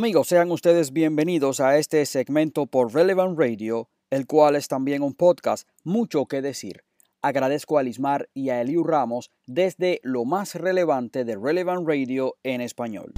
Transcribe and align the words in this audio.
Amigos, 0.00 0.28
sean 0.28 0.50
ustedes 0.50 0.94
bienvenidos 0.94 1.60
a 1.60 1.76
este 1.76 2.06
segmento 2.06 2.64
por 2.64 2.94
Relevant 2.94 3.38
Radio, 3.38 3.90
el 4.08 4.26
cual 4.26 4.56
es 4.56 4.66
también 4.66 5.02
un 5.02 5.12
podcast, 5.12 5.68
mucho 5.84 6.24
que 6.24 6.40
decir. 6.40 6.84
Agradezco 7.20 7.76
a 7.76 7.82
Lismar 7.82 8.30
y 8.32 8.48
a 8.48 8.62
Eliu 8.62 8.82
Ramos 8.82 9.30
desde 9.46 10.00
lo 10.02 10.24
más 10.24 10.54
relevante 10.54 11.26
de 11.26 11.36
Relevant 11.36 11.86
Radio 11.86 12.38
en 12.44 12.62
español. 12.62 13.12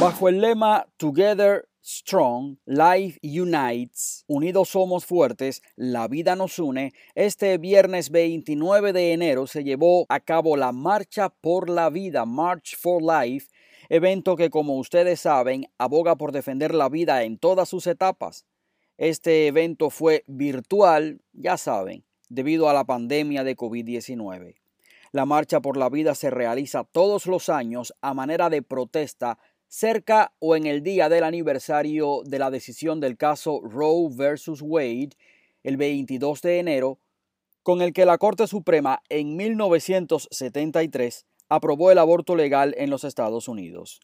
Bajo 0.00 0.28
el 0.28 0.40
lema 0.40 0.86
Together 0.96 1.69
Strong, 1.90 2.58
Life 2.66 3.18
Unites, 3.24 4.24
Unidos 4.28 4.68
Somos 4.68 5.04
Fuertes, 5.06 5.60
La 5.74 6.06
Vida 6.06 6.36
Nos 6.36 6.60
Une, 6.60 6.92
este 7.16 7.58
viernes 7.58 8.10
29 8.10 8.92
de 8.92 9.12
enero 9.12 9.48
se 9.48 9.64
llevó 9.64 10.06
a 10.08 10.20
cabo 10.20 10.56
la 10.56 10.70
Marcha 10.70 11.30
por 11.30 11.68
la 11.68 11.90
Vida, 11.90 12.26
March 12.26 12.76
for 12.76 13.02
Life, 13.02 13.48
evento 13.88 14.36
que 14.36 14.50
como 14.50 14.78
ustedes 14.78 15.20
saben 15.20 15.66
aboga 15.78 16.14
por 16.14 16.30
defender 16.30 16.74
la 16.74 16.88
vida 16.88 17.24
en 17.24 17.38
todas 17.38 17.68
sus 17.68 17.88
etapas. 17.88 18.46
Este 18.96 19.48
evento 19.48 19.90
fue 19.90 20.22
virtual, 20.28 21.20
ya 21.32 21.56
saben, 21.56 22.04
debido 22.28 22.68
a 22.68 22.72
la 22.72 22.84
pandemia 22.84 23.42
de 23.42 23.56
COVID-19. 23.56 24.54
La 25.12 25.26
Marcha 25.26 25.60
por 25.60 25.76
la 25.76 25.88
Vida 25.88 26.14
se 26.14 26.30
realiza 26.30 26.84
todos 26.84 27.26
los 27.26 27.48
años 27.48 27.92
a 28.00 28.14
manera 28.14 28.48
de 28.48 28.62
protesta 28.62 29.38
cerca 29.70 30.34
o 30.40 30.56
en 30.56 30.66
el 30.66 30.82
día 30.82 31.08
del 31.08 31.22
aniversario 31.22 32.22
de 32.26 32.40
la 32.40 32.50
decisión 32.50 32.98
del 32.98 33.16
caso 33.16 33.60
Roe 33.62 34.08
versus 34.12 34.60
Wade, 34.62 35.10
el 35.62 35.76
22 35.76 36.42
de 36.42 36.58
enero, 36.58 36.98
con 37.62 37.80
el 37.80 37.92
que 37.92 38.04
la 38.04 38.18
Corte 38.18 38.48
Suprema 38.48 39.00
en 39.08 39.36
1973 39.36 41.24
aprobó 41.48 41.92
el 41.92 41.98
aborto 41.98 42.34
legal 42.34 42.74
en 42.78 42.90
los 42.90 43.04
Estados 43.04 43.46
Unidos. 43.46 44.00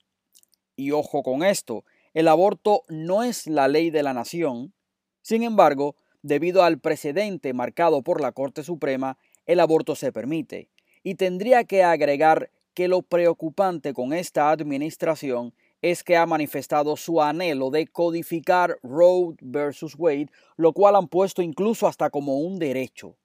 Y 0.76 0.92
ojo 0.92 1.24
con 1.24 1.42
esto, 1.42 1.84
el 2.14 2.28
aborto 2.28 2.82
no 2.88 3.24
es 3.24 3.48
la 3.48 3.66
ley 3.66 3.90
de 3.90 4.04
la 4.04 4.14
nación, 4.14 4.72
sin 5.20 5.42
embargo, 5.42 5.96
debido 6.22 6.62
al 6.62 6.78
precedente 6.78 7.52
marcado 7.54 8.02
por 8.02 8.20
la 8.20 8.30
Corte 8.30 8.62
Suprema, 8.62 9.18
el 9.46 9.58
aborto 9.58 9.96
se 9.96 10.12
permite. 10.12 10.70
Y 11.02 11.16
tendría 11.16 11.64
que 11.64 11.82
agregar 11.82 12.50
que 12.76 12.88
lo 12.88 13.00
preocupante 13.00 13.94
con 13.94 14.12
esta 14.12 14.50
administración 14.50 15.54
es 15.80 16.04
que 16.04 16.14
ha 16.14 16.26
manifestado 16.26 16.94
su 16.98 17.22
anhelo 17.22 17.70
de 17.70 17.86
codificar 17.86 18.78
Roe 18.82 19.34
versus 19.40 19.94
Wade, 19.96 20.28
lo 20.58 20.74
cual 20.74 20.94
han 20.96 21.08
puesto 21.08 21.40
incluso 21.40 21.86
hasta 21.86 22.10
como 22.10 22.36
un 22.36 22.58
derecho. 22.58 23.16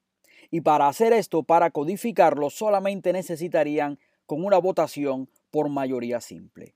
Y 0.50 0.62
para 0.62 0.88
hacer 0.88 1.12
esto, 1.12 1.42
para 1.42 1.70
codificarlo, 1.70 2.48
solamente 2.48 3.12
necesitarían 3.12 3.98
con 4.24 4.42
una 4.42 4.56
votación 4.56 5.28
por 5.50 5.68
mayoría 5.68 6.22
simple. 6.22 6.74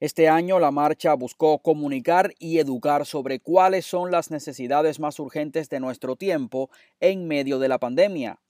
Este 0.00 0.30
año 0.30 0.58
la 0.58 0.70
marcha 0.70 1.12
buscó 1.12 1.58
comunicar 1.58 2.32
y 2.38 2.60
educar 2.60 3.04
sobre 3.04 3.40
cuáles 3.40 3.84
son 3.84 4.10
las 4.10 4.30
necesidades 4.30 4.98
más 4.98 5.20
urgentes 5.20 5.68
de 5.68 5.80
nuestro 5.80 6.16
tiempo 6.16 6.70
en 6.98 7.28
medio 7.28 7.58
de 7.58 7.68
la 7.68 7.78
pandemia. 7.78 8.41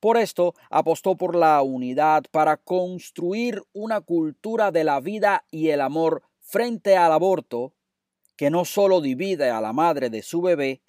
Por 0.00 0.16
esto 0.16 0.54
apostó 0.70 1.16
por 1.16 1.34
la 1.34 1.62
unidad 1.62 2.24
para 2.30 2.56
construir 2.56 3.62
una 3.72 4.00
cultura 4.00 4.70
de 4.70 4.84
la 4.84 5.00
vida 5.00 5.44
y 5.50 5.68
el 5.68 5.80
amor 5.80 6.22
frente 6.40 6.96
al 6.96 7.12
aborto 7.12 7.72
que 8.36 8.50
no 8.50 8.64
solo 8.64 9.00
divide 9.00 9.50
a 9.50 9.60
la 9.60 9.72
madre 9.72 10.10
de 10.10 10.22
su 10.22 10.42
bebé, 10.42 10.82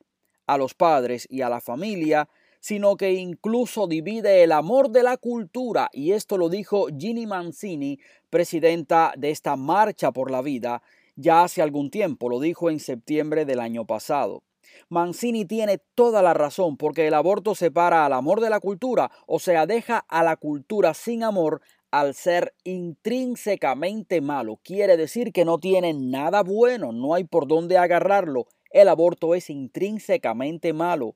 a 0.46 0.58
los 0.58 0.74
padres 0.74 1.28
y 1.30 1.42
a 1.42 1.50
la 1.50 1.62
familia, 1.62 2.30
sino 2.60 2.98
que 2.98 3.14
incluso 3.14 3.88
divide 3.88 4.44
el 4.44 4.52
amor 4.52 4.90
de 4.90 5.04
la 5.04 5.18
cultura, 5.18 5.90
y 5.94 6.12
esto 6.12 6.38
lo 6.38 6.50
dijo 6.50 6.88
Ginny 6.88 7.26
Mancini, 7.26 8.00
presidenta 8.30 9.14
de 9.18 9.30
esta 9.30 9.56
Marcha 9.56 10.12
por 10.12 10.32
la 10.32 10.42
Vida, 10.42 10.82
ya 11.16 11.44
hace 11.44 11.62
algún 11.62 11.90
tiempo, 11.90 12.30
lo 12.30 12.40
dijo 12.40 12.70
en 12.70 12.80
septiembre 12.80 13.46
del 13.46 13.60
año 13.60 13.86
pasado. 13.86 14.44
Mancini 14.90 15.46
tiene 15.46 15.80
toda 15.96 16.22
la 16.22 16.34
razón 16.34 16.78
porque 16.78 17.08
el 17.08 17.14
aborto 17.14 17.56
separa 17.56 18.06
al 18.06 18.14
amor 18.14 18.42
de 18.42 18.50
la 18.50 18.60
cultura, 18.60 19.12
o 19.26 19.40
sea, 19.40 19.66
deja 19.66 19.98
a 20.08 20.24
la 20.24 20.38
cultura 20.38 20.94
sin 20.94 21.24
amor 21.24 21.62
al 21.92 22.14
ser 22.14 22.54
intrínsecamente 22.64 24.22
malo. 24.22 24.60
Quiere 24.64 24.98
decir 24.98 25.32
que 25.32 25.46
no 25.46 25.58
tiene 25.58 25.94
nada 25.94 26.44
bueno, 26.44 26.92
no 26.92 27.14
hay 27.14 27.24
por 27.24 27.48
dónde 27.48 27.78
agarrarlo. 27.78 28.48
El 28.72 28.90
aborto 28.90 29.36
es 29.36 29.50
intrínsecamente 29.50 30.74
malo. 30.74 31.16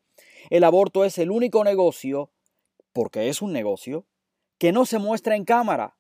El 0.50 0.64
aborto 0.64 1.06
es 1.06 1.18
el 1.18 1.32
único 1.32 1.64
negocio, 1.64 2.30
porque 2.94 3.30
es 3.30 3.42
un 3.42 3.54
negocio, 3.54 4.06
que 4.58 4.72
no 4.72 4.86
se 4.86 5.00
muestra 5.00 5.36
en 5.36 5.46
cámara. 5.46 5.96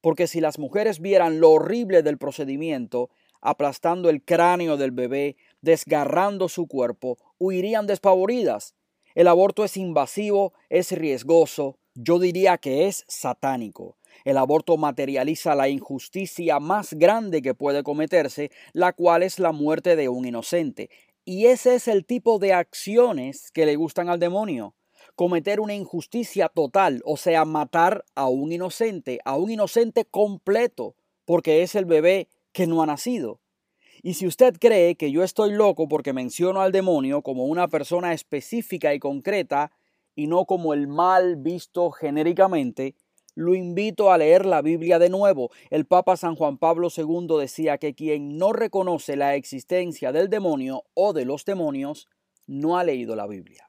Porque 0.00 0.26
si 0.26 0.40
las 0.40 0.58
mujeres 0.58 1.00
vieran 1.00 1.40
lo 1.40 1.50
horrible 1.50 2.02
del 2.02 2.18
procedimiento, 2.18 3.10
aplastando 3.44 4.08
el 4.08 4.24
cráneo 4.24 4.76
del 4.76 4.90
bebé, 4.90 5.36
desgarrando 5.60 6.48
su 6.48 6.66
cuerpo, 6.66 7.18
huirían 7.38 7.86
despavoridas. 7.86 8.74
El 9.14 9.28
aborto 9.28 9.64
es 9.64 9.76
invasivo, 9.76 10.54
es 10.70 10.90
riesgoso, 10.90 11.78
yo 11.94 12.18
diría 12.18 12.58
que 12.58 12.86
es 12.88 13.04
satánico. 13.06 13.96
El 14.24 14.38
aborto 14.38 14.76
materializa 14.76 15.54
la 15.54 15.68
injusticia 15.68 16.58
más 16.58 16.94
grande 16.94 17.42
que 17.42 17.54
puede 17.54 17.82
cometerse, 17.82 18.50
la 18.72 18.92
cual 18.92 19.22
es 19.22 19.38
la 19.38 19.52
muerte 19.52 19.94
de 19.94 20.08
un 20.08 20.24
inocente. 20.24 20.88
Y 21.24 21.46
ese 21.46 21.74
es 21.74 21.86
el 21.86 22.06
tipo 22.06 22.38
de 22.38 22.54
acciones 22.54 23.50
que 23.52 23.66
le 23.66 23.76
gustan 23.76 24.08
al 24.08 24.18
demonio. 24.18 24.74
Cometer 25.16 25.60
una 25.60 25.74
injusticia 25.74 26.48
total, 26.48 27.02
o 27.04 27.16
sea, 27.16 27.44
matar 27.44 28.04
a 28.14 28.26
un 28.28 28.52
inocente, 28.52 29.20
a 29.24 29.36
un 29.36 29.50
inocente 29.50 30.06
completo, 30.06 30.96
porque 31.24 31.62
es 31.62 31.74
el 31.74 31.84
bebé 31.84 32.28
que 32.54 32.66
no 32.66 32.82
ha 32.82 32.86
nacido. 32.86 33.40
Y 34.02 34.14
si 34.14 34.26
usted 34.26 34.56
cree 34.58 34.96
que 34.96 35.10
yo 35.10 35.22
estoy 35.22 35.52
loco 35.52 35.88
porque 35.88 36.12
menciono 36.14 36.62
al 36.62 36.72
demonio 36.72 37.20
como 37.22 37.44
una 37.44 37.68
persona 37.68 38.14
específica 38.14 38.94
y 38.94 38.98
concreta 38.98 39.72
y 40.14 40.26
no 40.26 40.46
como 40.46 40.72
el 40.72 40.86
mal 40.86 41.36
visto 41.36 41.90
genéricamente, 41.90 42.94
lo 43.34 43.54
invito 43.54 44.12
a 44.12 44.18
leer 44.18 44.46
la 44.46 44.62
Biblia 44.62 44.98
de 44.98 45.10
nuevo. 45.10 45.50
El 45.70 45.86
Papa 45.86 46.16
San 46.16 46.36
Juan 46.36 46.58
Pablo 46.58 46.88
II 46.96 47.38
decía 47.40 47.78
que 47.78 47.94
quien 47.94 48.38
no 48.38 48.52
reconoce 48.52 49.16
la 49.16 49.34
existencia 49.34 50.12
del 50.12 50.30
demonio 50.30 50.84
o 50.94 51.12
de 51.12 51.24
los 51.24 51.44
demonios 51.44 52.06
no 52.46 52.78
ha 52.78 52.84
leído 52.84 53.16
la 53.16 53.26
Biblia. 53.26 53.68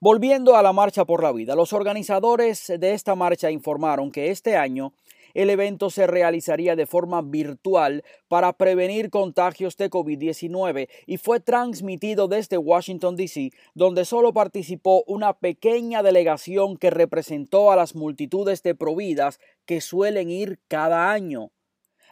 Volviendo 0.00 0.56
a 0.56 0.62
la 0.62 0.72
Marcha 0.72 1.04
por 1.04 1.22
la 1.22 1.32
Vida, 1.32 1.54
los 1.54 1.72
organizadores 1.74 2.72
de 2.78 2.94
esta 2.94 3.14
marcha 3.14 3.50
informaron 3.50 4.10
que 4.10 4.30
este 4.30 4.56
año 4.56 4.94
el 5.34 5.50
evento 5.50 5.90
se 5.90 6.06
realizaría 6.06 6.76
de 6.76 6.86
forma 6.86 7.22
virtual 7.22 8.04
para 8.28 8.52
prevenir 8.52 9.10
contagios 9.10 9.76
de 9.76 9.90
COVID-19 9.90 10.88
y 11.06 11.16
fue 11.16 11.40
transmitido 11.40 12.28
desde 12.28 12.58
Washington, 12.58 13.16
D.C., 13.16 13.50
donde 13.74 14.04
solo 14.04 14.32
participó 14.32 15.04
una 15.06 15.34
pequeña 15.34 16.02
delegación 16.02 16.76
que 16.76 16.90
representó 16.90 17.72
a 17.72 17.76
las 17.76 17.94
multitudes 17.94 18.62
de 18.62 18.74
providas 18.74 19.40
que 19.66 19.80
suelen 19.80 20.30
ir 20.30 20.60
cada 20.68 21.10
año. 21.10 21.50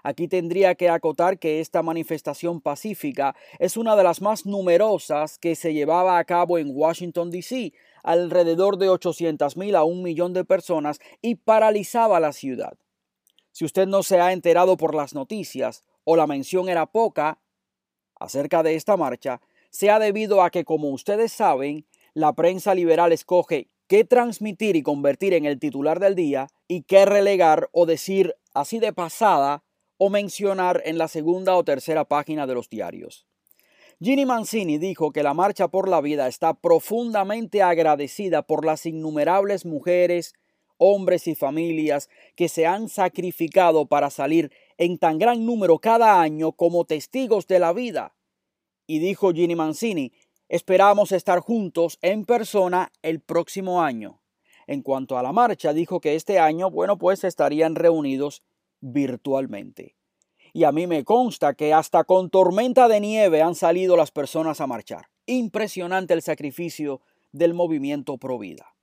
Aquí 0.03 0.29
tendría 0.29 0.75
que 0.75 0.89
acotar 0.89 1.39
que 1.39 1.61
esta 1.61 1.83
manifestación 1.83 2.61
pacífica 2.61 3.37
es 3.59 3.77
una 3.77 3.97
de 3.97 4.05
las 4.05 4.23
más 4.23 4.47
numerosas 4.47 5.39
que 5.39 5.55
se 5.55 5.75
llevaba 5.75 6.19
a 6.19 6.25
cabo 6.25 6.59
en 6.59 6.71
Washington, 6.73 7.31
D.C., 7.31 7.73
alrededor 8.03 8.79
de 8.79 8.89
800.000 8.89 9.77
a 9.77 9.85
un 9.85 10.03
millón 10.03 10.33
de 10.33 10.45
personas 10.45 11.01
y 11.21 11.35
paralizaba 11.35 12.19
la 12.19 12.33
ciudad. 12.33 12.79
Si 13.53 13.65
usted 13.65 13.87
no 13.87 14.03
se 14.03 14.21
ha 14.21 14.33
enterado 14.33 14.77
por 14.77 14.95
las 14.95 15.15
noticias 15.15 15.83
o 16.05 16.17
la 16.17 16.27
mención 16.27 16.69
era 16.69 16.87
poca 16.87 17.41
acerca 18.19 18.63
de 18.63 18.75
esta 18.75 18.97
marcha, 18.97 19.41
sea 19.71 19.99
debido 19.99 20.43
a 20.43 20.51
que, 20.51 20.65
como 20.65 20.91
ustedes 20.91 21.33
saben, 21.33 21.87
la 22.15 22.35
prensa 22.35 22.75
liberal 22.75 23.13
escoge 23.13 23.69
qué 23.87 24.05
transmitir 24.05 24.77
y 24.77 24.83
convertir 24.83 25.35
en 25.35 25.45
el 25.45 25.59
titular 25.59 26.01
del 26.01 26.15
día 26.15 26.49
y 26.69 26.83
qué 26.83 27.05
relegar 27.07 27.69
o 27.73 27.87
decir 27.87 28.35
así 28.55 28.79
de 28.79 28.93
pasada 28.93 29.65
o 29.97 30.11
mencionar 30.11 30.83
en 30.85 30.99
la 30.99 31.09
segunda 31.09 31.57
o 31.57 31.65
tercera 31.65 32.05
página 32.05 32.47
de 32.47 32.55
los 32.55 32.69
diarios. 32.69 33.27
Ginny 34.03 34.25
Mancini 34.25 34.79
dijo 34.79 35.13
que 35.13 35.23
la 35.23 35.35
Marcha 35.35 35.69
por 35.69 35.89
la 35.89 36.01
Vida 36.01 36.27
está 36.27 36.55
profundamente 36.55 37.63
agradecida 37.63 38.43
por 38.43 38.65
las 38.65 38.87
innumerables 38.87 39.67
mujeres, 39.67 40.33
hombres 40.81 41.29
y 41.29 41.35
familias 41.35 42.09
que 42.35 42.49
se 42.49 42.67
han 42.67 42.89
sacrificado 42.89 43.87
para 43.87 44.09
salir 44.09 44.51
en 44.79 44.99
tan 44.99 45.19
gran 45.19 45.45
número 45.45 45.79
cada 45.79 46.21
año 46.21 46.53
como 46.53 46.87
testigos 46.87 47.47
de 47.47 47.59
la 47.59 47.75
vida. 47.75 48.17
Y 48.87 48.99
dijo 48.99 49.33
Ginny 49.33 49.55
Mancini, 49.55 50.13
esperamos 50.49 51.13
estar 51.13 51.41
juntos 51.41 51.99
en 52.01 52.25
persona 52.25 52.91
el 53.03 53.21
próximo 53.21 53.83
año. 53.83 54.23
En 54.67 54.83
cuanto 54.83 55.19
a 55.19 55.23
la 55.23 55.33
marcha, 55.33 55.75
dijo 55.75 56.01
que 56.01 56.15
este 56.15 56.39
año, 56.39 56.71
bueno, 56.71 56.97
pues 56.97 57.25
estarían 57.25 57.75
reunidos 57.75 58.43
virtualmente. 58.81 59.97
Y 60.55 60.65
a 60.65 60.73
mí 60.73 60.87
me 60.87 61.05
consta 61.05 61.55
que 61.55 61.75
hasta 61.75 62.05
con 62.05 62.31
tormenta 62.31 62.89
de 62.89 63.01
nieve 63.01 63.43
han 63.43 63.55
salido 63.55 63.97
las 63.97 64.11
personas 64.11 64.61
a 64.61 64.67
marchar. 64.67 65.09
Impresionante 65.27 66.15
el 66.15 66.23
sacrificio 66.23 67.03
del 67.33 67.53
movimiento 67.53 68.17
Provida. 68.17 68.75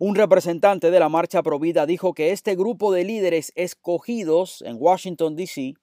Un 0.00 0.14
representante 0.14 0.90
de 0.90 1.00
la 1.00 1.08
Marcha 1.08 1.42
Provida 1.42 1.86
dijo 1.86 2.14
que 2.14 2.32
este 2.32 2.56
grupo 2.56 2.92
de 2.92 3.04
líderes 3.04 3.52
escogidos 3.54 4.62
en 4.62 4.76
Washington, 4.78 5.36
D.C., 5.36 5.74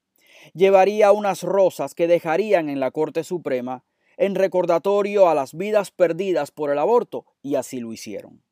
llevaría 0.54 1.12
unas 1.12 1.44
rosas 1.44 1.94
que 1.94 2.08
dejarían 2.08 2.70
en 2.70 2.80
la 2.80 2.92
Corte 2.92 3.24
Suprema 3.24 3.84
en 4.18 4.36
recordatorio 4.36 5.30
a 5.30 5.36
las 5.36 5.54
vidas 5.54 5.92
perdidas 5.92 6.52
por 6.52 6.70
el 6.70 6.78
aborto, 6.78 7.26
y 7.42 7.56
así 7.56 7.80
lo 7.80 7.94
hicieron. 7.94 8.44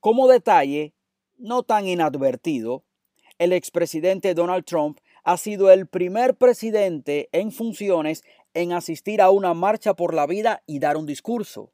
Como 0.00 0.28
detalle, 0.28 0.94
no 1.38 1.62
tan 1.62 1.86
inadvertido, 1.86 2.84
el 3.38 3.52
expresidente 3.52 4.34
Donald 4.34 4.64
Trump 4.64 4.98
ha 5.24 5.36
sido 5.36 5.70
el 5.70 5.86
primer 5.86 6.36
presidente 6.36 7.28
en 7.32 7.52
funciones 7.52 8.22
en 8.52 8.72
asistir 8.72 9.22
a 9.22 9.30
una 9.30 9.54
marcha 9.54 9.94
por 9.94 10.12
la 10.12 10.26
vida 10.26 10.62
y 10.66 10.78
dar 10.78 10.96
un 10.96 11.06
discurso. 11.06 11.72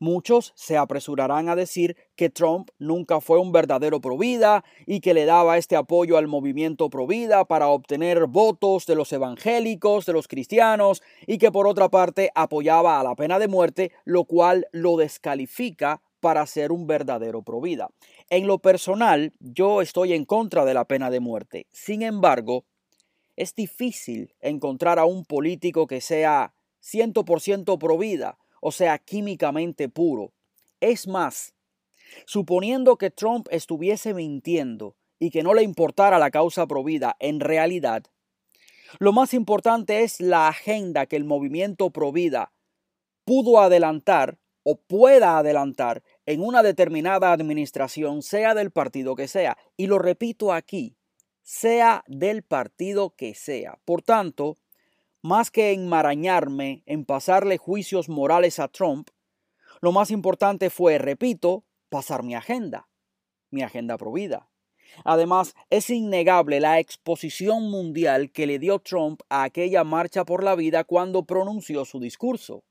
Muchos 0.00 0.52
se 0.54 0.76
apresurarán 0.76 1.48
a 1.48 1.56
decir 1.56 1.96
que 2.14 2.30
Trump 2.30 2.70
nunca 2.78 3.20
fue 3.20 3.40
un 3.40 3.50
verdadero 3.50 4.00
provida 4.00 4.64
y 4.86 5.00
que 5.00 5.12
le 5.12 5.24
daba 5.24 5.58
este 5.58 5.74
apoyo 5.74 6.16
al 6.16 6.28
movimiento 6.28 6.88
provida 6.88 7.44
para 7.44 7.66
obtener 7.66 8.26
votos 8.26 8.86
de 8.86 8.94
los 8.94 9.12
evangélicos, 9.12 10.06
de 10.06 10.12
los 10.12 10.28
cristianos 10.28 11.02
y 11.26 11.38
que 11.38 11.50
por 11.50 11.66
otra 11.66 11.88
parte 11.88 12.30
apoyaba 12.36 13.00
a 13.00 13.02
la 13.02 13.16
pena 13.16 13.40
de 13.40 13.48
muerte, 13.48 13.90
lo 14.04 14.24
cual 14.24 14.68
lo 14.70 14.96
descalifica 14.96 16.00
para 16.20 16.46
ser 16.46 16.70
un 16.70 16.86
verdadero 16.86 17.42
provida. 17.42 17.90
En 18.30 18.46
lo 18.46 18.58
personal, 18.58 19.32
yo 19.40 19.82
estoy 19.82 20.12
en 20.12 20.24
contra 20.24 20.64
de 20.64 20.74
la 20.74 20.84
pena 20.84 21.10
de 21.10 21.18
muerte. 21.18 21.66
Sin 21.72 22.02
embargo, 22.02 22.64
es 23.34 23.54
difícil 23.56 24.34
encontrar 24.40 25.00
a 25.00 25.04
un 25.04 25.24
político 25.24 25.88
que 25.88 26.00
sea 26.00 26.54
100% 26.82 27.78
provida 27.78 28.38
o 28.60 28.72
sea, 28.72 28.98
químicamente 28.98 29.88
puro. 29.88 30.32
Es 30.80 31.06
más, 31.06 31.54
suponiendo 32.26 32.96
que 32.96 33.10
Trump 33.10 33.48
estuviese 33.50 34.14
mintiendo 34.14 34.96
y 35.18 35.30
que 35.30 35.42
no 35.42 35.54
le 35.54 35.62
importara 35.62 36.18
la 36.18 36.30
causa 36.30 36.66
provida 36.66 37.16
en 37.18 37.40
realidad, 37.40 38.04
lo 38.98 39.12
más 39.12 39.34
importante 39.34 40.02
es 40.02 40.20
la 40.20 40.48
agenda 40.48 41.06
que 41.06 41.16
el 41.16 41.24
movimiento 41.24 41.90
provida 41.90 42.52
pudo 43.24 43.60
adelantar 43.60 44.38
o 44.62 44.76
pueda 44.76 45.38
adelantar 45.38 46.02
en 46.26 46.42
una 46.42 46.62
determinada 46.62 47.32
administración, 47.32 48.22
sea 48.22 48.54
del 48.54 48.70
partido 48.70 49.14
que 49.14 49.28
sea. 49.28 49.58
Y 49.76 49.86
lo 49.86 49.98
repito 49.98 50.52
aquí, 50.52 50.96
sea 51.42 52.04
del 52.06 52.42
partido 52.42 53.14
que 53.16 53.34
sea. 53.34 53.78
Por 53.84 54.02
tanto, 54.02 54.56
más 55.28 55.50
que 55.50 55.72
enmarañarme 55.72 56.82
en 56.86 57.04
pasarle 57.04 57.58
juicios 57.58 58.08
morales 58.08 58.58
a 58.58 58.68
Trump, 58.68 59.10
lo 59.82 59.92
más 59.92 60.10
importante 60.10 60.70
fue, 60.70 60.96
repito, 60.96 61.66
pasar 61.90 62.22
mi 62.22 62.34
agenda, 62.34 62.88
mi 63.50 63.62
agenda 63.62 63.98
provida. 63.98 64.48
Además, 65.04 65.54
es 65.68 65.90
innegable 65.90 66.60
la 66.60 66.80
exposición 66.80 67.70
mundial 67.70 68.32
que 68.32 68.46
le 68.46 68.58
dio 68.58 68.78
Trump 68.78 69.20
a 69.28 69.42
aquella 69.42 69.84
marcha 69.84 70.24
por 70.24 70.42
la 70.42 70.54
vida 70.54 70.84
cuando 70.84 71.26
pronunció 71.26 71.84
su 71.84 72.00
discurso. 72.00 72.64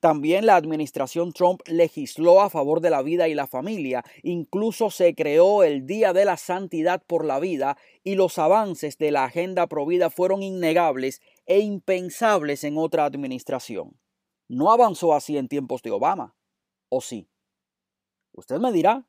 También 0.00 0.46
la 0.46 0.56
administración 0.56 1.32
Trump 1.32 1.60
legisló 1.66 2.40
a 2.40 2.50
favor 2.50 2.80
de 2.80 2.90
la 2.90 3.02
vida 3.02 3.28
y 3.28 3.34
la 3.34 3.46
familia, 3.46 4.04
incluso 4.22 4.90
se 4.90 5.14
creó 5.14 5.62
el 5.62 5.86
Día 5.86 6.12
de 6.12 6.24
la 6.24 6.36
Santidad 6.36 7.02
por 7.06 7.24
la 7.24 7.40
Vida 7.40 7.76
y 8.04 8.14
los 8.14 8.38
avances 8.38 8.98
de 8.98 9.10
la 9.10 9.24
agenda 9.24 9.66
provida 9.66 10.10
fueron 10.10 10.42
innegables 10.42 11.20
e 11.46 11.60
impensables 11.60 12.64
en 12.64 12.78
otra 12.78 13.04
administración. 13.04 13.98
No 14.48 14.70
avanzó 14.70 15.14
así 15.14 15.36
en 15.36 15.48
tiempos 15.48 15.82
de 15.82 15.90
Obama, 15.90 16.34
¿o 16.88 17.00
sí? 17.00 17.28
Usted 18.32 18.58
me 18.58 18.72
dirá. 18.72 19.06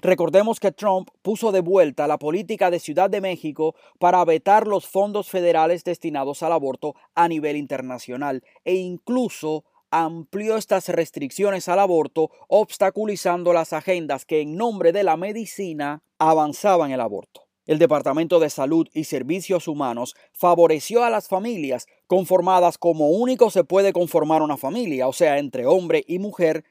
Recordemos 0.00 0.60
que 0.60 0.72
Trump 0.72 1.08
puso 1.22 1.52
de 1.52 1.60
vuelta 1.60 2.06
la 2.06 2.18
política 2.18 2.70
de 2.70 2.80
Ciudad 2.80 3.08
de 3.08 3.20
México 3.20 3.74
para 3.98 4.24
vetar 4.24 4.66
los 4.66 4.86
fondos 4.86 5.28
federales 5.28 5.84
destinados 5.84 6.42
al 6.42 6.52
aborto 6.52 6.94
a 7.14 7.28
nivel 7.28 7.56
internacional 7.56 8.42
e 8.64 8.74
incluso 8.74 9.64
amplió 9.90 10.56
estas 10.56 10.88
restricciones 10.88 11.68
al 11.68 11.78
aborto, 11.78 12.30
obstaculizando 12.48 13.52
las 13.52 13.72
agendas 13.72 14.24
que 14.24 14.40
en 14.40 14.56
nombre 14.56 14.92
de 14.92 15.04
la 15.04 15.16
medicina 15.16 16.02
avanzaban 16.18 16.90
el 16.90 17.00
aborto. 17.00 17.47
El 17.68 17.78
Departamento 17.78 18.40
de 18.40 18.48
Salud 18.48 18.88
y 18.94 19.04
Servicios 19.04 19.68
Humanos 19.68 20.16
favoreció 20.32 21.04
a 21.04 21.10
las 21.10 21.28
familias 21.28 21.86
conformadas 22.06 22.78
como 22.78 23.10
único 23.10 23.50
se 23.50 23.62
puede 23.62 23.92
conformar 23.92 24.40
una 24.40 24.56
familia, 24.56 25.06
o 25.06 25.12
sea, 25.12 25.38
entre 25.38 25.66
hombre 25.66 26.02
y 26.08 26.18
mujer, 26.18 26.64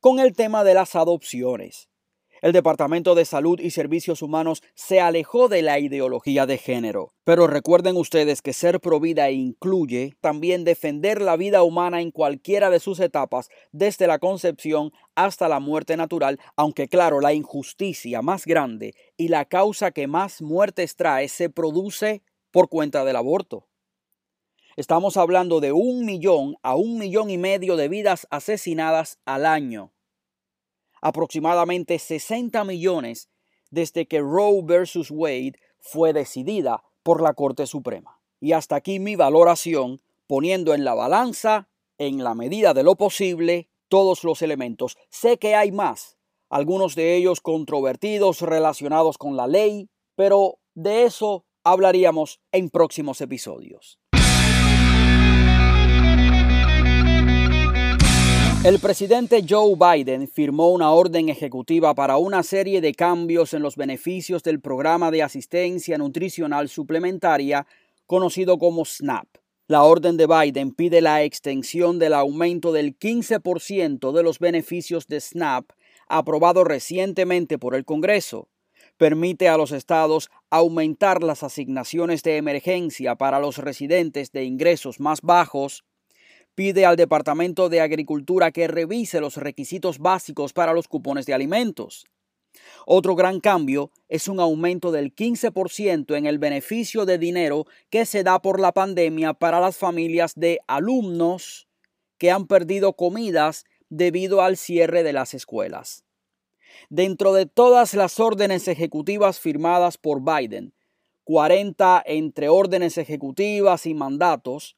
con 0.00 0.20
el 0.20 0.34
tema 0.34 0.62
de 0.62 0.74
las 0.74 0.94
adopciones. 0.94 1.88
El 2.46 2.52
Departamento 2.52 3.16
de 3.16 3.24
Salud 3.24 3.58
y 3.58 3.72
Servicios 3.72 4.22
Humanos 4.22 4.62
se 4.76 5.00
alejó 5.00 5.48
de 5.48 5.62
la 5.62 5.80
ideología 5.80 6.46
de 6.46 6.58
género. 6.58 7.12
Pero 7.24 7.48
recuerden 7.48 7.96
ustedes 7.96 8.40
que 8.40 8.52
ser 8.52 8.78
provida 8.78 9.32
incluye 9.32 10.16
también 10.20 10.62
defender 10.62 11.20
la 11.20 11.36
vida 11.36 11.64
humana 11.64 12.00
en 12.00 12.12
cualquiera 12.12 12.70
de 12.70 12.78
sus 12.78 13.00
etapas, 13.00 13.48
desde 13.72 14.06
la 14.06 14.20
concepción 14.20 14.92
hasta 15.16 15.48
la 15.48 15.58
muerte 15.58 15.96
natural, 15.96 16.38
aunque 16.54 16.86
claro, 16.86 17.20
la 17.20 17.34
injusticia 17.34 18.22
más 18.22 18.46
grande 18.46 18.94
y 19.16 19.26
la 19.26 19.46
causa 19.46 19.90
que 19.90 20.06
más 20.06 20.40
muertes 20.40 20.94
trae 20.94 21.26
se 21.26 21.50
produce 21.50 22.22
por 22.52 22.68
cuenta 22.68 23.04
del 23.04 23.16
aborto. 23.16 23.66
Estamos 24.76 25.16
hablando 25.16 25.58
de 25.58 25.72
un 25.72 26.04
millón 26.04 26.54
a 26.62 26.76
un 26.76 26.96
millón 26.96 27.28
y 27.28 27.38
medio 27.38 27.74
de 27.74 27.88
vidas 27.88 28.28
asesinadas 28.30 29.18
al 29.24 29.46
año 29.46 29.95
aproximadamente 31.06 32.00
60 32.00 32.64
millones 32.64 33.28
desde 33.70 34.06
que 34.08 34.18
Roe 34.20 34.62
versus 34.64 35.12
Wade 35.12 35.52
fue 35.78 36.12
decidida 36.12 36.82
por 37.04 37.22
la 37.22 37.32
Corte 37.34 37.68
Suprema. 37.68 38.20
Y 38.40 38.52
hasta 38.52 38.74
aquí 38.74 38.98
mi 38.98 39.14
valoración, 39.14 40.00
poniendo 40.26 40.74
en 40.74 40.84
la 40.84 40.94
balanza, 40.94 41.68
en 41.98 42.24
la 42.24 42.34
medida 42.34 42.74
de 42.74 42.82
lo 42.82 42.96
posible, 42.96 43.68
todos 43.88 44.24
los 44.24 44.42
elementos. 44.42 44.98
Sé 45.08 45.38
que 45.38 45.54
hay 45.54 45.70
más, 45.70 46.18
algunos 46.50 46.96
de 46.96 47.14
ellos 47.14 47.40
controvertidos 47.40 48.40
relacionados 48.40 49.16
con 49.16 49.36
la 49.36 49.46
ley, 49.46 49.88
pero 50.16 50.58
de 50.74 51.04
eso 51.04 51.44
hablaríamos 51.62 52.40
en 52.50 52.68
próximos 52.68 53.20
episodios. 53.20 54.00
El 58.64 58.80
presidente 58.80 59.44
Joe 59.48 59.76
Biden 59.76 60.26
firmó 60.28 60.70
una 60.70 60.90
orden 60.90 61.28
ejecutiva 61.28 61.94
para 61.94 62.16
una 62.16 62.42
serie 62.42 62.80
de 62.80 62.94
cambios 62.94 63.54
en 63.54 63.62
los 63.62 63.76
beneficios 63.76 64.42
del 64.42 64.60
programa 64.60 65.10
de 65.10 65.22
asistencia 65.22 65.98
nutricional 65.98 66.68
suplementaria 66.68 67.66
conocido 68.06 68.58
como 68.58 68.84
SNAP. 68.84 69.28
La 69.68 69.84
orden 69.84 70.16
de 70.16 70.26
Biden 70.26 70.72
pide 70.72 71.00
la 71.00 71.22
extensión 71.22 71.98
del 71.98 72.14
aumento 72.14 72.72
del 72.72 72.98
15% 72.98 74.12
de 74.12 74.22
los 74.22 74.38
beneficios 74.40 75.06
de 75.06 75.20
SNAP 75.20 75.70
aprobado 76.08 76.64
recientemente 76.64 77.58
por 77.58 77.74
el 77.74 77.84
Congreso. 77.84 78.48
Permite 78.96 79.48
a 79.48 79.56
los 79.56 79.72
estados 79.72 80.30
aumentar 80.50 81.22
las 81.22 81.42
asignaciones 81.42 82.22
de 82.22 82.36
emergencia 82.36 83.16
para 83.16 83.38
los 83.38 83.58
residentes 83.58 84.32
de 84.32 84.44
ingresos 84.44 84.98
más 84.98 85.20
bajos 85.20 85.84
pide 86.56 86.86
al 86.86 86.96
Departamento 86.96 87.68
de 87.68 87.82
Agricultura 87.82 88.50
que 88.50 88.66
revise 88.66 89.20
los 89.20 89.36
requisitos 89.36 89.98
básicos 89.98 90.52
para 90.52 90.72
los 90.72 90.88
cupones 90.88 91.26
de 91.26 91.34
alimentos. 91.34 92.06
Otro 92.86 93.14
gran 93.14 93.40
cambio 93.40 93.90
es 94.08 94.26
un 94.26 94.40
aumento 94.40 94.90
del 94.90 95.14
15% 95.14 96.16
en 96.16 96.26
el 96.26 96.38
beneficio 96.38 97.04
de 97.04 97.18
dinero 97.18 97.66
que 97.90 98.06
se 98.06 98.24
da 98.24 98.40
por 98.40 98.58
la 98.58 98.72
pandemia 98.72 99.34
para 99.34 99.60
las 99.60 99.76
familias 99.76 100.32
de 100.34 100.58
alumnos 100.66 101.68
que 102.16 102.30
han 102.30 102.46
perdido 102.46 102.94
comidas 102.94 103.66
debido 103.90 104.40
al 104.40 104.56
cierre 104.56 105.02
de 105.02 105.12
las 105.12 105.34
escuelas. 105.34 106.04
Dentro 106.88 107.34
de 107.34 107.44
todas 107.44 107.92
las 107.92 108.18
órdenes 108.18 108.66
ejecutivas 108.66 109.40
firmadas 109.40 109.98
por 109.98 110.22
Biden, 110.22 110.72
40 111.24 112.02
entre 112.06 112.48
órdenes 112.48 112.96
ejecutivas 112.96 113.84
y 113.84 113.92
mandatos, 113.92 114.76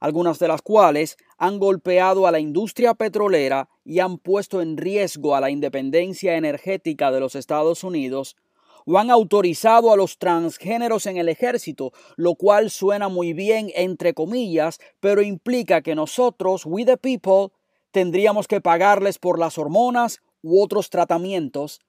algunas 0.00 0.38
de 0.38 0.48
las 0.48 0.62
cuales 0.62 1.16
han 1.36 1.58
golpeado 1.58 2.26
a 2.26 2.30
la 2.30 2.40
industria 2.40 2.94
petrolera 2.94 3.68
y 3.84 4.00
han 4.00 4.18
puesto 4.18 4.60
en 4.60 4.76
riesgo 4.76 5.34
a 5.34 5.40
la 5.40 5.50
independencia 5.50 6.36
energética 6.36 7.10
de 7.10 7.20
los 7.20 7.34
Estados 7.34 7.84
Unidos, 7.84 8.36
o 8.90 8.98
han 8.98 9.10
autorizado 9.10 9.92
a 9.92 9.96
los 9.96 10.18
transgéneros 10.18 11.04
en 11.04 11.18
el 11.18 11.28
ejército, 11.28 11.92
lo 12.16 12.36
cual 12.36 12.70
suena 12.70 13.08
muy 13.08 13.34
bien 13.34 13.70
entre 13.74 14.14
comillas, 14.14 14.78
pero 14.98 15.20
implica 15.20 15.82
que 15.82 15.94
nosotros, 15.94 16.64
we 16.64 16.86
the 16.86 16.96
people, 16.96 17.54
tendríamos 17.90 18.48
que 18.48 18.62
pagarles 18.62 19.18
por 19.18 19.38
las 19.38 19.58
hormonas 19.58 20.22
u 20.40 20.62
otros 20.62 20.88
tratamientos. 20.88 21.80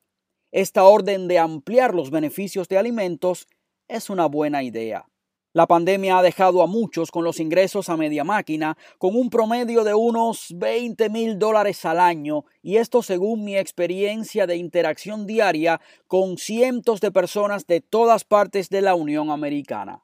Esta 0.52 0.84
orden 0.84 1.30
de 1.30 1.40
ampliar 1.40 1.96
los 1.96 2.12
beneficios 2.12 2.68
de 2.68 2.78
alimentos 2.78 3.48
es 3.88 4.10
una 4.10 4.26
buena 4.26 4.64
idea. 4.64 5.06
La 5.52 5.66
pandemia 5.66 6.20
ha 6.20 6.22
dejado 6.22 6.62
a 6.62 6.68
muchos 6.68 7.10
con 7.10 7.24
los 7.24 7.40
ingresos 7.40 7.90
a 7.90 7.98
media 7.98 8.24
máquina, 8.24 8.78
con 9.00 9.16
un 9.16 9.32
promedio 9.32 9.84
de 9.84 9.96
unos 9.96 10.54
20 10.56 11.10
mil 11.10 11.40
dólares 11.40 11.86
al 11.86 12.00
año, 12.00 12.46
y 12.62 12.78
esto 12.78 13.02
según 13.02 13.44
mi 13.44 13.58
experiencia 13.58 14.46
de 14.46 14.58
interacción 14.58 15.26
diaria 15.26 15.82
con 16.06 16.38
cientos 16.38 17.02
de 17.02 17.12
personas 17.12 17.66
de 17.66 17.82
todas 17.82 18.26
partes 18.26 18.70
de 18.70 18.82
la 18.82 18.94
Unión 18.94 19.32
Americana. 19.32 20.04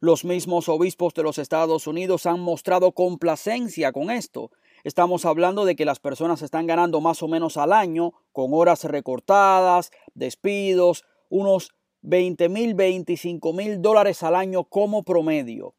Los 0.00 0.24
mismos 0.24 0.70
obispos 0.70 1.12
de 1.12 1.22
los 1.22 1.36
Estados 1.36 1.86
Unidos 1.86 2.24
han 2.24 2.40
mostrado 2.40 2.92
complacencia 2.92 3.92
con 3.92 4.10
esto. 4.10 4.50
Estamos 4.84 5.26
hablando 5.26 5.66
de 5.66 5.76
que 5.76 5.84
las 5.84 6.00
personas 6.00 6.40
están 6.40 6.66
ganando 6.66 7.02
más 7.02 7.22
o 7.22 7.28
menos 7.28 7.58
al 7.58 7.74
año, 7.74 8.14
con 8.32 8.54
horas 8.54 8.84
recortadas, 8.84 9.90
despidos, 10.14 11.04
unos 11.28 11.74
20 12.02 12.48
mil, 12.48 12.74
25 12.74 13.52
mil 13.52 13.80
dólares 13.80 14.22
al 14.22 14.34
año 14.34 14.64
como 14.64 15.04
promedio. 15.04 15.74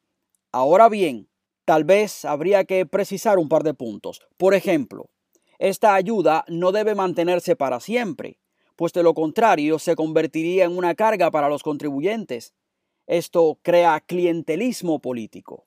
Ahora 0.52 0.90
bien, 0.90 1.28
tal 1.66 1.84
vez 1.84 2.26
habría 2.26 2.64
que 2.64 2.86
precisar 2.86 3.38
un 3.38 3.50
par 3.50 3.64
de 3.64 3.74
puntos. 3.74 4.22
Por 4.38 4.54
ejemplo, 4.54 5.10
esta 5.60 5.96
ayuda 5.96 6.46
no 6.48 6.72
debe 6.72 6.96
mantenerse 6.96 7.56
para 7.56 7.80
siempre, 7.80 8.40
pues 8.76 8.94
de 8.94 9.04
lo 9.04 9.14
contrario 9.14 9.80
se 9.80 9.96
convertiría 9.96 10.66
en 10.66 10.78
una 10.78 10.96
carga 10.96 11.30
para 11.30 11.50
los 11.50 11.64
contribuyentes. 11.64 12.54
Esto 13.06 13.60
crea 13.62 14.00
clientelismo 14.00 15.00
político. 15.00 15.66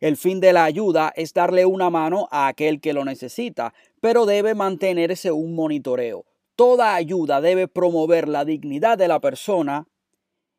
El 0.00 0.16
fin 0.16 0.40
de 0.40 0.52
la 0.52 0.64
ayuda 0.64 1.12
es 1.16 1.34
darle 1.34 1.66
una 1.66 1.90
mano 1.90 2.28
a 2.30 2.46
aquel 2.46 2.80
que 2.80 2.92
lo 2.92 3.04
necesita, 3.04 3.74
pero 4.00 4.24
debe 4.24 4.54
mantenerse 4.54 5.32
un 5.32 5.54
monitoreo. 5.54 6.24
Toda 6.60 6.94
ayuda 6.94 7.40
debe 7.40 7.68
promover 7.68 8.28
la 8.28 8.44
dignidad 8.44 8.98
de 8.98 9.08
la 9.08 9.18
persona 9.18 9.88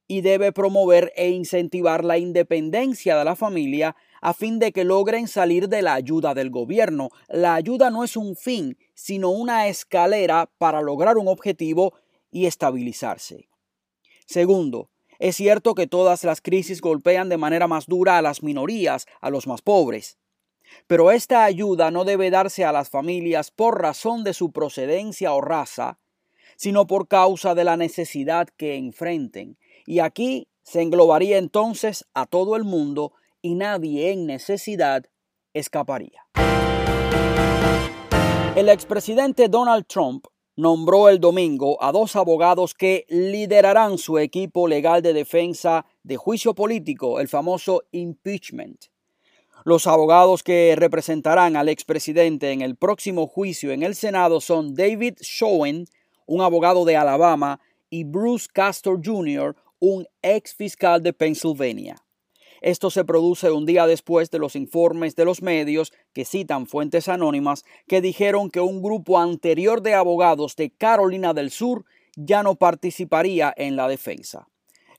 y 0.08 0.22
debe 0.22 0.52
promover 0.52 1.14
e 1.16 1.30
incentivar 1.30 2.04
la 2.04 2.18
independencia 2.18 3.16
de 3.16 3.24
la 3.24 3.36
familia 3.36 3.96
a 4.20 4.34
fin 4.34 4.58
de 4.58 4.72
que 4.72 4.84
logren 4.84 5.28
salir 5.28 5.70
de 5.70 5.84
la 5.84 5.94
ayuda 5.94 6.34
del 6.34 6.50
gobierno. 6.50 7.10
La 7.30 7.54
ayuda 7.54 7.92
no 7.92 8.04
es 8.04 8.18
un 8.18 8.36
fin, 8.36 8.80
sino 8.96 9.30
una 9.30 9.68
escalera 9.68 10.50
para 10.58 10.82
lograr 10.82 11.20
un 11.20 11.28
objetivo 11.28 11.94
y 12.32 12.48
estabilizarse. 12.48 13.48
Segundo, 14.26 14.90
es 15.20 15.36
cierto 15.36 15.76
que 15.76 15.86
todas 15.86 16.24
las 16.24 16.42
crisis 16.42 16.82
golpean 16.82 17.30
de 17.30 17.38
manera 17.38 17.68
más 17.68 17.86
dura 17.86 18.18
a 18.18 18.24
las 18.24 18.42
minorías, 18.42 19.06
a 19.22 19.30
los 19.30 19.46
más 19.46 19.62
pobres. 19.62 20.18
Pero 20.88 21.12
esta 21.12 21.44
ayuda 21.44 21.92
no 21.92 22.04
debe 22.04 22.30
darse 22.30 22.66
a 22.66 22.72
las 22.72 22.90
familias 22.90 23.52
por 23.52 23.82
razón 23.82 24.24
de 24.24 24.34
su 24.34 24.52
procedencia 24.52 25.34
o 25.34 25.42
raza, 25.42 26.00
sino 26.56 26.88
por 26.88 27.08
causa 27.08 27.56
de 27.56 27.64
la 27.64 27.78
necesidad 27.78 28.48
que 28.58 28.76
enfrenten. 28.76 29.58
Y 29.86 30.00
aquí 30.00 30.48
se 30.64 30.82
englobaría 30.82 31.38
entonces 31.38 32.06
a 32.14 32.26
todo 32.26 32.56
el 32.56 32.64
mundo 32.64 33.14
y 33.42 33.56
nadie 33.56 34.12
en 34.12 34.26
necesidad 34.26 35.06
escaparía. 35.54 36.26
El 38.56 38.70
expresidente 38.70 39.48
Donald 39.48 39.86
Trump 39.88 40.28
nombró 40.56 41.10
el 41.10 41.20
domingo 41.20 41.82
a 41.82 41.92
dos 41.92 42.16
abogados 42.16 42.74
que 42.74 43.06
liderarán 43.10 43.98
su 43.98 44.20
equipo 44.20 44.68
legal 44.68 45.02
de 45.02 45.14
defensa 45.14 45.86
de 46.04 46.18
juicio 46.18 46.54
político, 46.54 47.20
el 47.20 47.28
famoso 47.28 47.84
impeachment. 47.92 48.91
Los 49.64 49.86
abogados 49.86 50.42
que 50.42 50.74
representarán 50.76 51.56
al 51.56 51.70
expresidente 51.70 52.52
en 52.52 52.62
el 52.62 52.76
próximo 52.76 53.28
juicio 53.28 53.72
en 53.72 53.84
el 53.84 53.94
Senado 53.94 54.42
son 54.42 54.74
David 54.74 55.18
Schoen, 55.22 55.86
un 56.26 56.42
abogado 56.42 56.84
de 56.84 56.98
Alabama, 56.98 57.60
y 57.90 58.04
Bruce 58.04 58.48
Castor 58.52 59.00
Jr., 59.04 59.56
un 59.80 60.08
ex 60.24 60.56
fiscal 60.56 61.04
de 61.04 61.14
Pennsylvania. 61.14 61.98
Esto 62.62 62.90
se 62.90 63.06
produce 63.06 63.52
un 63.52 63.66
día 63.66 63.86
después 63.86 64.32
de 64.32 64.40
los 64.40 64.56
informes 64.56 65.16
de 65.16 65.26
los 65.26 65.42
medios 65.42 65.92
que 66.14 66.26
citan 66.26 66.66
fuentes 66.68 67.08
anónimas 67.08 67.64
que 67.88 68.02
dijeron 68.02 68.50
que 68.50 68.62
un 68.62 68.82
grupo 68.82 69.20
anterior 69.20 69.82
de 69.82 69.94
abogados 69.94 70.56
de 70.56 70.72
Carolina 70.72 71.34
del 71.34 71.52
Sur 71.52 71.86
ya 72.16 72.42
no 72.44 72.56
participaría 72.56 73.54
en 73.58 73.76
la 73.76 73.88
defensa. 73.88 74.48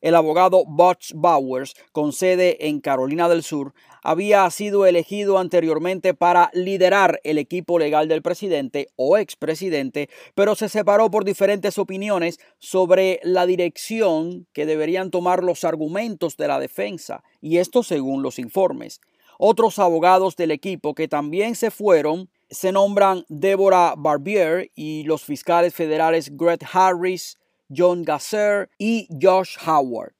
El 0.02 0.16
abogado 0.16 0.64
Butch 0.66 1.12
Bowers, 1.14 1.75
con 1.92 2.12
sede 2.12 2.68
en 2.68 2.80
Carolina 2.80 3.28
del 3.28 3.44
Sur, 3.44 3.73
había 4.02 4.50
sido 4.50 4.85
elegido 4.85 5.38
anteriormente 5.38 6.12
para 6.12 6.50
liderar 6.52 7.21
el 7.23 7.38
equipo 7.38 7.78
legal 7.78 8.09
del 8.09 8.21
presidente 8.21 8.88
o 8.97 9.16
expresidente, 9.16 10.11
pero 10.35 10.56
se 10.56 10.68
separó 10.68 11.09
por 11.11 11.25
diferentes 11.25 11.78
opiniones 11.78 12.40
sobre 12.59 13.21
la 13.23 13.47
dirección 13.47 14.49
que 14.52 14.66
deberían 14.66 15.12
tomar 15.12 15.44
los 15.44 15.62
argumentos 15.62 16.37
de 16.37 16.49
la 16.49 16.59
defensa, 16.59 17.23
y 17.40 17.59
esto 17.59 17.85
según 17.85 18.23
los 18.23 18.40
informes. 18.40 19.00
Otros 19.38 19.78
abogados 19.78 20.35
del 20.35 20.50
equipo 20.50 20.94
que 20.94 21.06
también 21.06 21.54
se 21.54 21.71
fueron 21.71 22.28
se 22.50 22.71
nombran 22.71 23.25
Deborah 23.28 23.94
Barbier 23.97 24.71
y 24.75 25.04
los 25.04 25.23
fiscales 25.23 25.75
federales 25.75 26.37
Greg 26.37 26.61
Harris, 26.73 27.38
John 27.75 28.02
Gasser 28.02 28.71
y 28.79 29.09
Josh 29.21 29.57
Howard. 29.67 30.14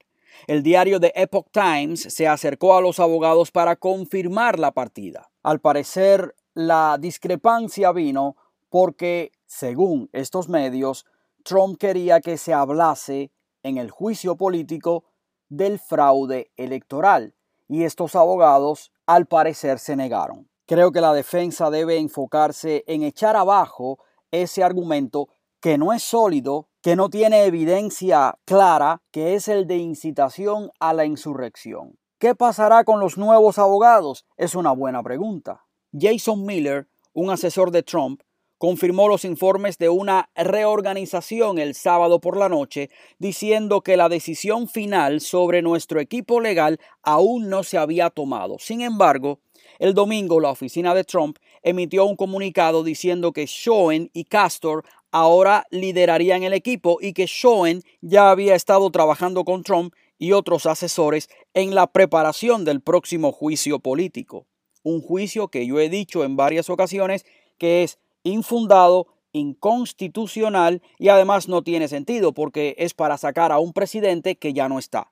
El 0.47 0.63
diario 0.63 0.99
The 0.99 1.13
Epoch 1.15 1.47
Times 1.51 2.01
se 2.01 2.27
acercó 2.27 2.75
a 2.75 2.81
los 2.81 2.99
abogados 2.99 3.51
para 3.51 3.75
confirmar 3.75 4.59
la 4.59 4.71
partida. 4.71 5.31
Al 5.41 5.59
parecer, 5.59 6.35
la 6.53 6.97
discrepancia 6.99 7.91
vino 7.91 8.35
porque, 8.69 9.31
según 9.45 10.09
estos 10.13 10.49
medios, 10.49 11.05
Trump 11.43 11.77
quería 11.77 12.21
que 12.21 12.37
se 12.37 12.53
hablase 12.53 13.31
en 13.63 13.77
el 13.77 13.91
juicio 13.91 14.35
político 14.35 15.05
del 15.49 15.79
fraude 15.79 16.51
electoral 16.57 17.35
y 17.67 17.83
estos 17.83 18.15
abogados 18.15 18.91
al 19.05 19.25
parecer 19.25 19.79
se 19.79 19.95
negaron. 19.95 20.49
Creo 20.65 20.91
que 20.91 21.01
la 21.01 21.13
defensa 21.13 21.69
debe 21.69 21.97
enfocarse 21.97 22.83
en 22.87 23.03
echar 23.03 23.35
abajo 23.35 23.99
ese 24.31 24.63
argumento 24.63 25.29
que 25.59 25.77
no 25.77 25.93
es 25.93 26.03
sólido, 26.03 26.67
que 26.83 26.97
no 26.97 27.09
tiene 27.09 27.45
evidencia 27.45 28.37
clara, 28.43 29.01
que 29.09 29.35
es 29.35 29.47
el 29.47 29.67
de 29.67 29.77
incitación 29.77 30.69
a 30.81 30.91
la 30.91 31.05
insurrección. 31.05 31.97
¿Qué 32.19 32.35
pasará 32.35 32.83
con 32.83 32.99
los 32.99 33.17
nuevos 33.17 33.57
abogados? 33.57 34.25
Es 34.35 34.53
una 34.53 34.73
buena 34.73 35.01
pregunta. 35.01 35.65
Jason 35.97 36.45
Miller, 36.45 36.89
un 37.13 37.29
asesor 37.29 37.71
de 37.71 37.83
Trump, 37.83 38.21
confirmó 38.57 39.07
los 39.07 39.23
informes 39.23 39.77
de 39.77 39.87
una 39.87 40.29
reorganización 40.35 41.57
el 41.57 41.73
sábado 41.73 42.19
por 42.19 42.35
la 42.35 42.49
noche, 42.49 42.89
diciendo 43.17 43.79
que 43.79 43.95
la 43.95 44.09
decisión 44.09 44.67
final 44.67 45.21
sobre 45.21 45.61
nuestro 45.61 46.01
equipo 46.01 46.41
legal 46.41 46.81
aún 47.01 47.49
no 47.49 47.63
se 47.63 47.77
había 47.77 48.09
tomado. 48.09 48.57
Sin 48.59 48.81
embargo, 48.81 49.39
el 49.79 49.93
domingo 49.93 50.41
la 50.41 50.49
oficina 50.49 50.93
de 50.93 51.03
Trump 51.03 51.37
emitió 51.61 52.05
un 52.05 52.17
comunicado 52.17 52.83
diciendo 52.83 53.31
que 53.31 53.47
Schoen 53.47 54.09
y 54.13 54.25
Castor 54.25 54.83
ahora 55.13 55.67
liderarían 55.69 56.43
el 56.43 56.53
equipo 56.53 56.97
y 56.99 57.13
que 57.13 57.27
Schoen 57.27 57.83
ya 58.01 58.31
había 58.31 58.55
estado 58.55 58.89
trabajando 58.89 59.45
con 59.45 59.63
Trump 59.63 59.93
y 60.17 60.31
otros 60.31 60.65
asesores 60.65 61.29
en 61.53 61.75
la 61.75 61.87
preparación 61.87 62.65
del 62.65 62.81
próximo 62.81 63.31
juicio 63.31 63.79
político. 63.79 64.47
Un 64.81 65.01
juicio 65.01 65.47
que 65.49 65.67
yo 65.67 65.79
he 65.79 65.87
dicho 65.87 66.23
en 66.23 66.35
varias 66.35 66.69
ocasiones 66.69 67.25
que 67.59 67.83
es 67.83 67.99
infundado, 68.23 69.07
inconstitucional 69.33 70.81
y 70.97 71.09
además 71.09 71.47
no 71.47 71.61
tiene 71.61 71.87
sentido 71.87 72.33
porque 72.33 72.75
es 72.79 72.95
para 72.95 73.17
sacar 73.17 73.51
a 73.51 73.59
un 73.59 73.71
presidente 73.71 74.35
que 74.35 74.53
ya 74.53 74.67
no 74.67 74.79
está. 74.79 75.11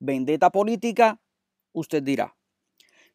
Vendetta 0.00 0.50
política, 0.50 1.20
usted 1.72 2.02
dirá. 2.02 2.36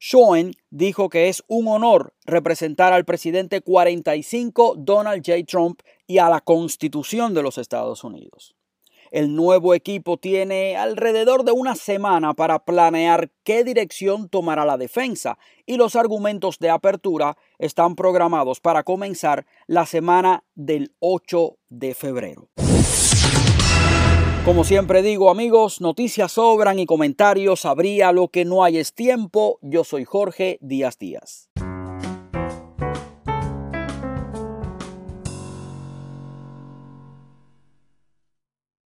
Schoen 0.03 0.53
dijo 0.71 1.09
que 1.09 1.29
es 1.29 1.43
un 1.47 1.67
honor 1.67 2.15
representar 2.25 2.91
al 2.91 3.05
presidente 3.05 3.61
45 3.61 4.73
Donald 4.77 5.21
J. 5.23 5.45
Trump 5.45 5.81
y 6.11 6.17
a 6.19 6.29
la 6.29 6.41
Constitución 6.41 7.33
de 7.33 7.41
los 7.41 7.57
Estados 7.57 8.03
Unidos. 8.03 8.53
El 9.11 9.33
nuevo 9.33 9.73
equipo 9.73 10.17
tiene 10.17 10.75
alrededor 10.75 11.45
de 11.45 11.53
una 11.53 11.75
semana 11.75 12.33
para 12.33 12.65
planear 12.65 13.31
qué 13.45 13.63
dirección 13.63 14.27
tomará 14.27 14.65
la 14.65 14.77
defensa 14.77 15.37
y 15.65 15.77
los 15.77 15.95
argumentos 15.95 16.59
de 16.59 16.69
apertura 16.69 17.37
están 17.59 17.95
programados 17.95 18.59
para 18.59 18.83
comenzar 18.83 19.45
la 19.67 19.85
semana 19.85 20.43
del 20.53 20.93
8 20.99 21.57
de 21.69 21.93
febrero. 21.93 22.49
Como 24.43 24.65
siempre 24.65 25.01
digo 25.03 25.29
amigos, 25.29 25.79
noticias 25.79 26.33
sobran 26.33 26.77
y 26.79 26.85
comentarios 26.85 27.63
habría 27.63 28.11
lo 28.11 28.27
que 28.27 28.43
no 28.43 28.65
hay 28.65 28.79
es 28.79 28.93
tiempo. 28.93 29.59
Yo 29.61 29.85
soy 29.85 30.03
Jorge 30.03 30.57
Díaz 30.61 30.97
Díaz. 30.97 31.50